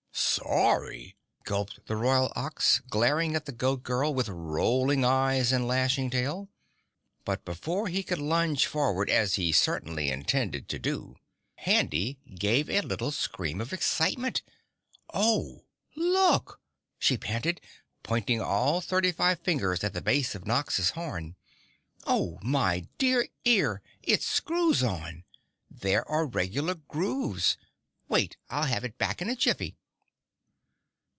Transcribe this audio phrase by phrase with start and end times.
[0.13, 6.09] "Sorry!" gulped the Royal Ox, glaring at the Goat Girl with rolling eyes and lashing
[6.09, 6.49] tail.
[7.25, 11.17] But before he could lunge forward as he certainly intended to do,
[11.57, 14.41] Handy gave a little scream of excitement.
[15.13, 16.59] "Oh look,"
[16.97, 17.61] she panted,
[18.01, 21.35] pointing all thirty five fingers at the base of Nox's horn,
[22.05, 25.23] "Oh, my dear ear, it screws on
[25.69, 27.57] there are regular grooves.
[28.07, 29.75] Wait I'll have it back in a jiffy."